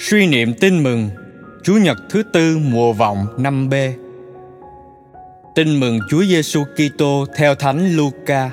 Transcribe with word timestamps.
Suy 0.00 0.26
niệm 0.26 0.54
tin 0.60 0.82
mừng 0.82 1.10
Chúa 1.62 1.76
Nhật 1.76 1.98
thứ 2.10 2.22
tư 2.32 2.58
mùa 2.58 2.92
vọng 2.92 3.26
năm 3.38 3.68
b 3.68 3.74
Tin 5.54 5.80
mừng 5.80 5.98
Chúa 6.10 6.24
Giêsu 6.24 6.64
Kitô 6.64 7.26
theo 7.36 7.54
Thánh 7.54 7.96
Luca. 7.96 8.50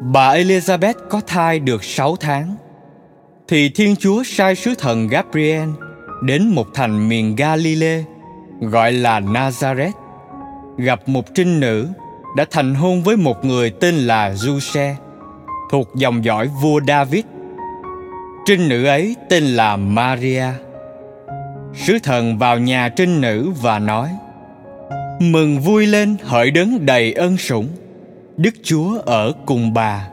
Bà 0.00 0.34
Elizabeth 0.34 0.94
có 1.10 1.20
thai 1.26 1.58
được 1.58 1.84
6 1.84 2.16
tháng, 2.16 2.56
thì 3.48 3.68
Thiên 3.68 3.96
Chúa 3.96 4.22
sai 4.22 4.54
sứ 4.54 4.74
thần 4.78 5.08
Gabriel 5.08 5.68
đến 6.22 6.48
một 6.48 6.66
thành 6.74 7.08
miền 7.08 7.36
Galilee, 7.36 8.04
gọi 8.60 8.92
là 8.92 9.20
Nazareth, 9.20 9.92
gặp 10.78 11.08
một 11.08 11.24
trinh 11.34 11.60
nữ 11.60 11.88
đã 12.36 12.44
thành 12.50 12.74
hôn 12.74 13.02
với 13.02 13.16
một 13.16 13.44
người 13.44 13.70
tên 13.70 13.94
là 13.94 14.34
Giuse, 14.34 14.96
thuộc 15.70 15.88
dòng 15.94 16.24
dõi 16.24 16.50
vua 16.62 16.80
David 16.88 17.24
trinh 18.50 18.68
nữ 18.68 18.84
ấy 18.84 19.16
tên 19.28 19.44
là 19.44 19.76
Maria. 19.76 20.44
Sứ 21.74 21.98
thần 22.02 22.38
vào 22.38 22.58
nhà 22.58 22.88
trinh 22.88 23.20
nữ 23.20 23.50
và 23.62 23.78
nói: 23.78 24.08
Mừng 25.20 25.60
vui 25.60 25.86
lên 25.86 26.16
hỡi 26.24 26.50
đấng 26.50 26.86
đầy 26.86 27.12
ân 27.12 27.36
sủng, 27.36 27.68
Đức 28.36 28.54
Chúa 28.62 28.98
ở 29.06 29.32
cùng 29.46 29.74
bà. 29.74 30.08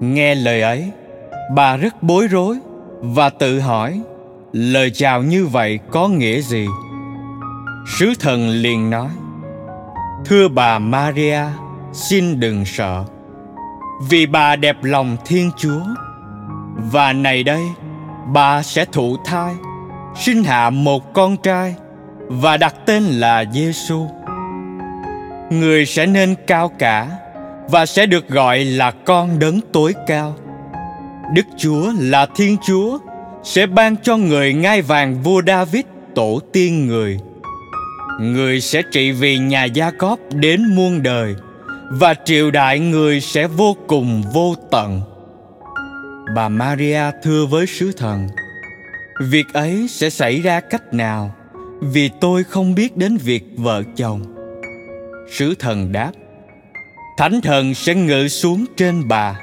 Nghe 0.00 0.34
lời 0.34 0.62
ấy, 0.62 0.90
bà 1.54 1.76
rất 1.76 2.02
bối 2.02 2.26
rối 2.26 2.58
và 3.00 3.28
tự 3.30 3.60
hỏi 3.60 4.00
lời 4.52 4.90
chào 4.90 5.22
như 5.22 5.46
vậy 5.46 5.78
có 5.90 6.08
nghĩa 6.08 6.40
gì? 6.40 6.66
Sứ 7.98 8.12
thần 8.20 8.48
liền 8.48 8.90
nói: 8.90 9.08
Thưa 10.24 10.48
bà 10.48 10.78
Maria, 10.78 11.40
xin 11.92 12.40
đừng 12.40 12.64
sợ, 12.64 13.04
vì 14.10 14.26
bà 14.26 14.56
đẹp 14.56 14.76
lòng 14.82 15.16
Thiên 15.24 15.50
Chúa 15.58 15.82
và 16.90 17.12
này 17.12 17.42
đây, 17.42 17.62
bà 18.32 18.62
sẽ 18.62 18.84
thụ 18.84 19.16
thai, 19.24 19.54
sinh 20.16 20.44
hạ 20.44 20.70
một 20.70 21.12
con 21.12 21.36
trai, 21.36 21.74
và 22.28 22.56
đặt 22.56 22.74
tên 22.86 23.02
là 23.02 23.44
Giêsu. 23.52 24.06
Người 25.50 25.86
sẽ 25.86 26.06
nên 26.06 26.34
cao 26.46 26.68
cả, 26.78 27.08
và 27.68 27.86
sẽ 27.86 28.06
được 28.06 28.28
gọi 28.28 28.64
là 28.64 28.90
con 28.90 29.38
đấng 29.38 29.60
tối 29.72 29.94
cao. 30.06 30.36
Đức 31.34 31.46
Chúa 31.56 31.92
là 31.98 32.26
Thiên 32.34 32.56
Chúa, 32.66 32.98
sẽ 33.42 33.66
ban 33.66 33.96
cho 33.96 34.16
người 34.16 34.54
ngai 34.54 34.82
vàng 34.82 35.22
vua 35.22 35.42
David 35.46 35.84
tổ 36.14 36.40
tiên 36.52 36.86
người. 36.86 37.18
Người 38.20 38.60
sẽ 38.60 38.82
trị 38.92 39.12
vì 39.12 39.38
nhà 39.38 39.64
Gia 39.64 39.90
Cóp 39.90 40.18
đến 40.32 40.74
muôn 40.74 41.02
đời, 41.02 41.34
và 41.90 42.14
triều 42.24 42.50
đại 42.50 42.78
người 42.78 43.20
sẽ 43.20 43.46
vô 43.46 43.76
cùng 43.86 44.22
vô 44.32 44.54
tận 44.70 45.00
bà 46.34 46.48
Maria 46.48 47.02
thưa 47.22 47.46
với 47.46 47.66
sứ 47.66 47.92
thần, 47.92 48.28
Việc 49.20 49.46
ấy 49.52 49.86
sẽ 49.88 50.10
xảy 50.10 50.40
ra 50.40 50.60
cách 50.60 50.94
nào 50.94 51.34
Vì 51.80 52.10
tôi 52.20 52.44
không 52.44 52.74
biết 52.74 52.96
đến 52.96 53.16
việc 53.16 53.44
vợ 53.56 53.82
chồng? 53.96 54.22
Sứ 55.32 55.54
thần 55.54 55.92
đáp, 55.92 56.12
Thánh 57.18 57.40
thần 57.40 57.74
sẽ 57.74 57.94
ngự 57.94 58.28
xuống 58.28 58.64
trên 58.76 59.08
bà 59.08 59.40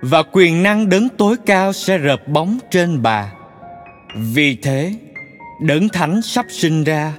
Và 0.00 0.22
quyền 0.32 0.62
năng 0.62 0.88
đấng 0.88 1.08
tối 1.08 1.36
cao 1.46 1.72
sẽ 1.72 1.98
rợp 1.98 2.28
bóng 2.28 2.58
trên 2.70 3.02
bà. 3.02 3.32
Vì 4.34 4.56
thế, 4.56 4.94
Đấng 5.60 5.88
thánh 5.88 6.22
sắp 6.22 6.46
sinh 6.48 6.84
ra 6.84 7.12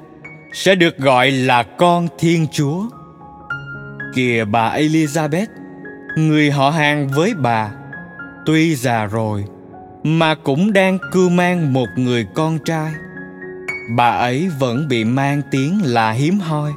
Sẽ 0.53 0.75
được 0.75 0.97
gọi 0.97 1.31
là 1.31 1.63
con 1.63 2.07
Thiên 2.19 2.47
Chúa. 2.51 2.83
Kìa 4.15 4.45
bà 4.45 4.77
Elizabeth, 4.77 5.47
Người 6.15 6.51
họ 6.51 6.69
hàng 6.69 7.07
với 7.07 7.33
bà 7.33 7.71
tuy 8.45 8.75
già 8.75 9.05
rồi, 9.05 9.45
mà 10.03 10.35
cũng 10.35 10.73
đang 10.73 10.97
cưu 11.11 11.29
mang 11.29 11.73
một 11.73 11.87
người 11.95 12.27
con 12.35 12.59
trai. 12.65 12.91
Bà 13.95 14.09
ấy 14.09 14.49
vẫn 14.59 14.87
bị 14.87 15.03
mang 15.03 15.41
tiếng 15.51 15.79
là 15.83 16.11
hiếm 16.11 16.39
hoi, 16.39 16.71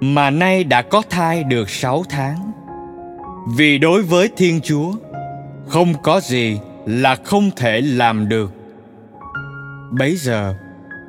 mà 0.00 0.30
nay 0.30 0.64
đã 0.64 0.82
có 0.82 1.02
thai 1.10 1.44
được 1.44 1.70
sáu 1.70 2.04
tháng. 2.08 2.52
Vì 3.56 3.78
đối 3.78 4.02
với 4.02 4.30
thiên 4.36 4.60
chúa, 4.60 4.92
không 5.68 5.94
có 6.02 6.20
gì 6.20 6.58
là 6.86 7.16
không 7.24 7.50
thể 7.56 7.80
làm 7.80 8.28
được. 8.28 8.52
Bấy 9.98 10.16
giờ, 10.16 10.54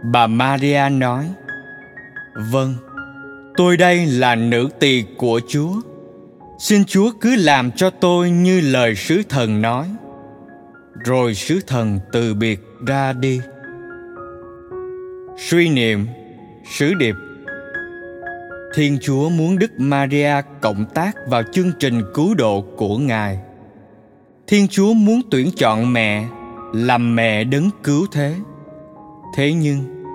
bà 0.03 0.27
maria 0.27 0.89
nói 0.91 1.25
vâng 2.51 2.75
tôi 3.57 3.77
đây 3.77 4.05
là 4.05 4.35
nữ 4.35 4.69
tỳ 4.79 5.03
của 5.17 5.41
chúa 5.49 5.73
xin 6.59 6.85
chúa 6.85 7.11
cứ 7.21 7.35
làm 7.35 7.71
cho 7.71 7.89
tôi 7.89 8.29
như 8.29 8.61
lời 8.61 8.95
sứ 8.95 9.21
thần 9.29 9.61
nói. 9.61 9.87
Rồi 11.05 11.33
sứ 11.33 11.59
thần 11.67 11.99
từ 12.11 12.33
biệt 12.33 12.59
ra 12.87 13.13
đi. 13.13 13.41
Suy 15.37 15.69
niệm, 15.69 16.07
sứ 16.71 16.93
điệp. 16.93 17.15
Thiên 18.75 18.97
chúa 19.01 19.29
muốn 19.29 19.59
đức 19.59 19.71
maria 19.77 20.33
cộng 20.61 20.85
tác 20.93 21.15
vào 21.27 21.43
chương 21.53 21.71
trình 21.79 22.01
cứu 22.13 22.33
độ 22.33 22.61
của 22.77 22.97
ngài. 22.97 23.39
Thiên 24.47 24.67
chúa 24.67 24.93
muốn 24.93 25.21
tuyển 25.31 25.49
chọn 25.57 25.93
mẹ, 25.93 26.25
làm 26.73 27.15
mẹ 27.15 27.43
đấng 27.43 27.69
cứu 27.83 28.05
thế. 28.11 28.35
Thế 29.35 29.53
nhưng, 29.53 30.05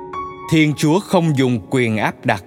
thiên 0.50 0.74
chúa 0.76 1.00
không 1.00 1.36
dùng 1.36 1.60
quyền 1.70 1.96
áp 1.96 2.26
đặt. 2.26 2.44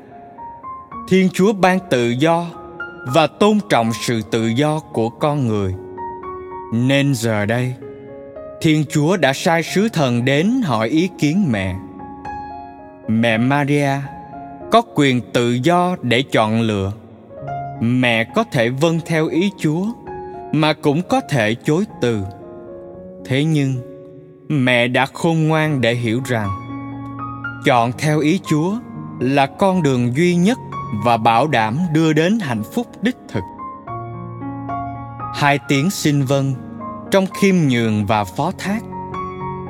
Thiên 1.10 1.30
chúa 1.34 1.54
ban 1.54 1.80
tự 1.90 2.10
do 2.10 2.65
và 3.06 3.28
tôn 3.28 3.60
trọng 3.70 3.92
sự 3.94 4.22
tự 4.32 4.48
do 4.48 4.80
của 4.80 5.10
con 5.10 5.48
người. 5.48 5.76
Nên 6.74 7.16
giờ 7.16 7.46
đây, 7.46 7.74
thiên 8.62 8.86
chúa 8.90 9.18
đã 9.18 9.34
sai 9.34 9.64
sứ 9.64 9.90
thần 9.90 10.26
đến 10.26 10.62
hỏi 10.64 10.90
ý 10.90 11.10
kiến 11.18 11.46
mẹ. 11.52 11.76
Mẹ 13.08 13.38
maria 13.38 13.90
có 14.72 14.82
quyền 14.96 15.22
tự 15.34 15.52
do 15.52 15.96
để 16.02 16.22
chọn 16.32 16.62
lựa. 16.62 16.92
Mẹ 17.82 18.24
có 18.24 18.44
thể 18.44 18.70
vâng 18.70 19.00
theo 19.06 19.28
ý 19.28 19.52
chúa, 19.58 19.86
mà 20.52 20.74
cũng 20.74 21.02
có 21.10 21.22
thể 21.30 21.56
chối 21.56 21.86
từ. 22.02 22.22
Thế 23.26 23.44
nhưng, 23.44 23.74
mẹ 24.50 24.88
đã 24.88 25.06
khôn 25.06 25.48
ngoan 25.48 25.82
để 25.82 25.94
hiểu 25.94 26.22
rằng, 26.26 26.50
chọn 27.66 27.92
theo 27.98 28.20
ý 28.20 28.40
chúa 28.48 28.74
là 29.20 29.46
con 29.46 29.84
đường 29.84 30.16
duy 30.16 30.36
nhất 30.36 30.58
và 31.04 31.18
bảo 31.18 31.48
đảm 31.48 31.78
đưa 31.94 32.14
đến 32.14 32.40
hạnh 32.40 32.64
phúc 32.74 32.88
đích 33.02 33.18
thực. 33.28 33.44
Hai 35.36 35.60
tiếng 35.68 35.90
xin 35.90 36.24
vâng 36.24 36.54
trong 37.12 37.26
khiêm 37.42 37.56
nhường 37.56 38.06
và 38.06 38.24
phó 38.24 38.52
thác. 38.58 38.80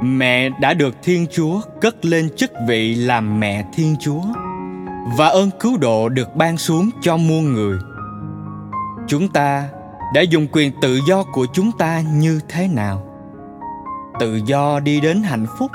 Mẹ 0.01 0.49
đã 0.49 0.73
được 0.73 0.95
thiên 1.03 1.25
chúa 1.31 1.61
cất 1.81 2.05
lên 2.05 2.29
chức 2.37 2.51
vị 2.67 2.95
làm 2.95 3.39
mẹ 3.39 3.65
thiên 3.73 3.95
chúa, 3.99 4.21
và 5.17 5.27
ơn 5.27 5.49
cứu 5.59 5.77
độ 5.77 6.09
được 6.09 6.35
ban 6.35 6.57
xuống 6.57 6.89
cho 7.01 7.17
muôn 7.17 7.53
người. 7.53 7.77
Chúng 9.07 9.27
ta 9.27 9.69
đã 10.13 10.21
dùng 10.21 10.47
quyền 10.51 10.71
tự 10.81 10.99
do 11.07 11.23
của 11.23 11.45
chúng 11.53 11.71
ta 11.71 12.01
như 12.01 12.39
thế 12.49 12.67
nào? 12.67 13.05
Tự 14.19 14.39
do 14.45 14.79
đi 14.79 15.01
đến 15.01 15.23
hạnh 15.23 15.45
phúc 15.59 15.71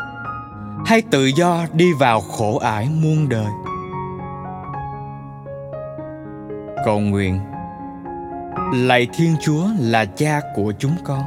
hay 0.86 1.02
tự 1.02 1.26
do 1.26 1.66
đi 1.72 1.92
vào 1.92 2.20
khổ 2.20 2.58
ải 2.58 2.88
muôn 3.02 3.28
đời? 3.28 3.50
Cầu 6.84 7.00
nguyện. 7.00 7.40
Lạy 8.74 9.08
thiên 9.12 9.36
chúa 9.42 9.66
là 9.80 10.04
cha 10.04 10.40
của 10.54 10.72
chúng 10.78 10.96
con. 11.04 11.22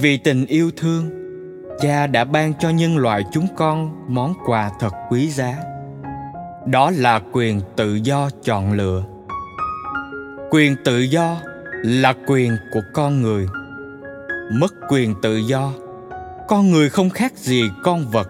Vì 0.00 0.16
tình 0.16 0.46
yêu 0.46 0.70
thương, 0.76 1.10
cha 1.80 2.06
đã 2.06 2.24
ban 2.24 2.54
cho 2.54 2.70
nhân 2.70 2.98
loại 2.98 3.24
chúng 3.32 3.46
con 3.56 4.04
món 4.08 4.34
quà 4.46 4.70
thật 4.80 4.92
quý 5.10 5.30
giá. 5.30 5.56
Đó 6.66 6.90
là 6.90 7.20
quyền 7.32 7.60
tự 7.76 7.94
do 7.94 8.30
chọn 8.44 8.72
lựa. 8.72 9.04
Quyền 10.50 10.76
tự 10.84 10.98
do 10.98 11.36
là 11.82 12.14
quyền 12.26 12.56
của 12.72 12.82
con 12.94 13.22
người. 13.22 13.46
Mất 14.52 14.74
quyền 14.88 15.14
tự 15.22 15.36
do, 15.36 15.72
con 16.48 16.70
người 16.70 16.88
không 16.88 17.10
khác 17.10 17.32
gì 17.36 17.70
con 17.82 18.04
vật. 18.12 18.28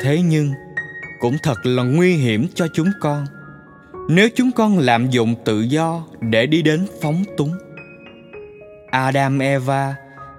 Thế 0.00 0.22
nhưng, 0.22 0.52
cũng 1.20 1.36
thật 1.42 1.66
là 1.66 1.82
nguy 1.82 2.16
hiểm 2.16 2.46
cho 2.54 2.66
chúng 2.74 2.90
con 3.00 3.26
nếu 4.12 4.28
chúng 4.34 4.52
con 4.52 4.78
lạm 4.78 5.10
dụng 5.10 5.34
tự 5.44 5.60
do 5.60 6.02
để 6.20 6.46
đi 6.46 6.62
đến 6.62 6.86
phóng 7.02 7.24
túng, 7.36 7.52
adam, 8.90 9.38
eva 9.38 9.94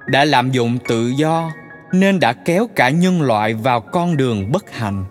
đã 0.08 0.26
lạm 0.26 0.52
dụng 0.52 0.78
tự 0.88 1.08
do 1.08 1.52
nên 1.94 2.20
đã 2.20 2.34
kéo 2.34 2.68
cả 2.76 2.90
nhân 2.90 3.22
loại 3.22 3.54
vào 3.54 3.82
con 3.82 4.18
đường 4.18 4.52
bất 4.52 4.72
hạnh. 4.72 5.06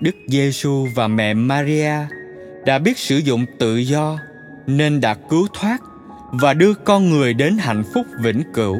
Đức 0.00 0.14
giêsu 0.26 0.86
và 0.94 1.08
mẹ 1.08 1.34
maria 1.34 1.92
đã 2.66 2.78
biết 2.78 2.98
sử 2.98 3.16
dụng 3.16 3.46
tự 3.58 3.76
do 3.76 4.18
nên 4.66 5.00
đã 5.00 5.14
cứu 5.14 5.46
thoát 5.54 5.78
và 6.32 6.54
đưa 6.54 6.74
con 6.74 7.10
người 7.10 7.34
đến 7.34 7.58
hạnh 7.58 7.84
phúc 7.94 8.06
vĩnh 8.20 8.42
cửu. 8.54 8.76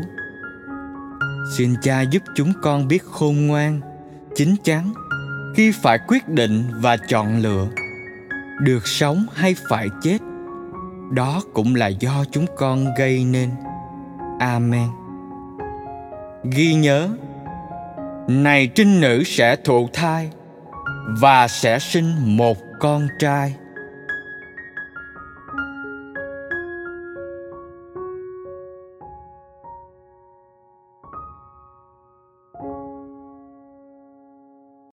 Xin 1.56 1.74
cha 1.82 2.00
giúp 2.00 2.22
chúng 2.36 2.52
con 2.62 2.88
biết 2.88 3.02
khôn 3.02 3.46
ngoan 3.46 3.80
chín 4.36 4.54
chắn 4.64 4.92
khi 5.56 5.72
phải 5.72 5.98
quyết 6.08 6.28
định 6.28 6.64
và 6.80 6.96
chọn 6.96 7.38
lựa 7.42 7.66
được 8.60 8.86
sống 8.86 9.26
hay 9.34 9.54
phải 9.68 9.88
chết, 10.02 10.18
đó 11.10 11.42
cũng 11.54 11.74
là 11.74 11.86
do 11.86 12.24
chúng 12.30 12.46
con 12.56 12.94
gây 12.98 13.24
nên. 13.24 13.50
Amen. 14.40 14.88
Ghi 16.44 16.74
nhớ, 16.74 17.08
này 18.28 18.66
trinh 18.66 19.00
nữ 19.00 19.22
sẽ 19.24 19.56
thụ 19.56 19.88
thai 19.92 20.30
và 21.20 21.48
sẽ 21.48 21.78
sinh 21.78 22.36
một 22.36 22.56
con 22.80 23.08
trai. 23.18 23.54